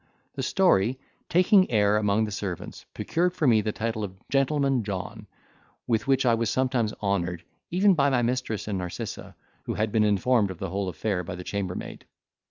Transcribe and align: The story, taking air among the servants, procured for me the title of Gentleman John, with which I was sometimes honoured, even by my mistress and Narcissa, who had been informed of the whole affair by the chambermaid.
The 0.33 0.41
story, 0.41 0.97
taking 1.29 1.69
air 1.69 1.95
among 1.95 2.25
the 2.25 2.31
servants, 2.31 2.87
procured 2.95 3.35
for 3.35 3.45
me 3.45 3.61
the 3.61 3.71
title 3.71 4.03
of 4.03 4.15
Gentleman 4.29 4.83
John, 4.83 5.27
with 5.85 6.07
which 6.07 6.25
I 6.25 6.33
was 6.33 6.49
sometimes 6.49 6.91
honoured, 7.03 7.43
even 7.69 7.93
by 7.93 8.09
my 8.09 8.23
mistress 8.23 8.67
and 8.67 8.79
Narcissa, 8.79 9.35
who 9.65 9.75
had 9.75 9.91
been 9.91 10.03
informed 10.03 10.49
of 10.49 10.57
the 10.57 10.71
whole 10.71 10.89
affair 10.89 11.23
by 11.23 11.35
the 11.35 11.43
chambermaid. 11.43 12.05